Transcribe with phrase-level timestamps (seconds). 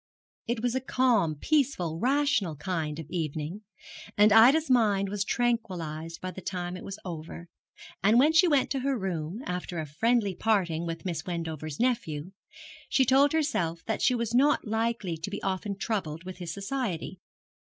[0.47, 3.61] It was a calm, peaceful, rational kind of evening,
[4.17, 7.49] and Ida's mind was tranquillized by the time it was over;
[8.01, 12.31] and when she went to her room, after a friendly parting with Miss Wendover's nephew,
[12.89, 17.19] she told herself that she was not likely to be often troubled with his society.